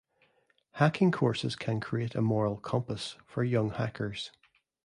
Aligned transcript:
Hacking 0.71 1.11
courses 1.11 1.55
can 1.55 1.79
create 1.79 2.15
a 2.15 2.23
moral 2.23 2.57
compass 2.57 3.17
for 3.27 3.43
young 3.43 3.69
hackers. 3.69 4.31